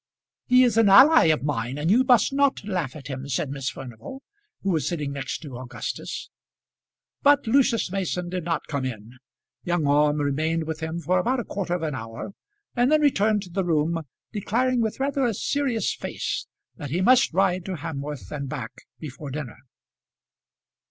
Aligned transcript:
"He 0.47 0.63
is 0.63 0.79
an 0.79 0.89
ally 0.89 1.25
of 1.25 1.43
mine; 1.43 1.77
and 1.77 1.91
you 1.91 2.03
must 2.03 2.33
not 2.33 2.63
laugh 2.65 2.95
at 2.95 3.05
him," 3.05 3.29
said 3.29 3.51
Miss 3.51 3.69
Furnival, 3.69 4.23
who 4.63 4.71
was 4.71 4.87
sitting 4.89 5.11
next 5.11 5.43
to 5.43 5.59
Augustus. 5.59 6.31
But 7.21 7.45
Lucius 7.45 7.91
Mason 7.91 8.27
did 8.27 8.43
not 8.43 8.65
come 8.67 8.83
in. 8.83 9.11
Young 9.63 9.85
Orme 9.85 10.17
remained 10.19 10.63
with 10.65 10.79
him 10.79 10.99
for 11.01 11.19
about 11.19 11.39
a 11.39 11.43
quarter 11.45 11.75
of 11.75 11.83
an 11.83 11.93
hour, 11.93 12.31
and 12.75 12.91
then 12.91 13.01
returned 13.01 13.43
to 13.43 13.51
the 13.51 13.63
room, 13.63 14.01
declaring 14.33 14.81
with 14.81 14.99
rather 14.99 15.23
a 15.23 15.35
serious 15.35 15.93
face, 15.93 16.47
that 16.77 16.89
he 16.89 17.01
must 17.01 17.31
ride 17.31 17.63
to 17.65 17.75
Hamworth 17.75 18.31
and 18.31 18.49
back 18.49 18.71
before 18.97 19.29
dinner. 19.29 19.59